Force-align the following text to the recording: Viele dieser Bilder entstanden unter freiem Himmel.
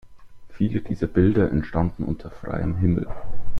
Viele 0.49 0.81
dieser 0.81 1.05
Bilder 1.05 1.51
entstanden 1.51 2.05
unter 2.05 2.31
freiem 2.31 2.75
Himmel. 2.77 3.05